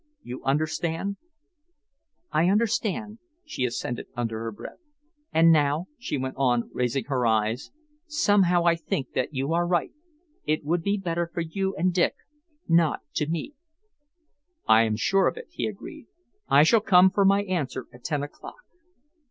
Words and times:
You 0.23 0.43
understand?" 0.43 1.17
"I 2.31 2.49
understand," 2.49 3.19
she 3.45 3.65
assented, 3.65 4.07
under 4.15 4.39
her 4.39 4.51
breath. 4.51 4.79
"And 5.31 5.51
now," 5.51 5.89
she 5.99 6.17
went 6.17 6.37
on, 6.37 6.71
raising 6.73 7.03
her 7.03 7.27
eyes, 7.27 7.69
"somehow 8.07 8.65
I 8.65 8.77
think 8.77 9.11
that 9.13 9.35
you 9.35 9.53
are 9.53 9.67
right. 9.67 9.91
It 10.43 10.63
would 10.65 10.81
be 10.81 10.97
better 10.97 11.29
for 11.31 11.41
you 11.41 11.75
and 11.75 11.93
Dick 11.93 12.15
not 12.67 13.01
to 13.13 13.27
meet." 13.29 13.53
"I 14.67 14.85
am 14.85 14.95
sure 14.95 15.27
of 15.27 15.37
it," 15.37 15.49
he 15.51 15.67
agreed. 15.67 16.07
"I 16.49 16.63
shall 16.63 16.81
come 16.81 17.11
for 17.11 17.23
my 17.23 17.43
answer 17.43 17.85
at 17.93 18.03
ten 18.03 18.23
o'clock. 18.23 18.55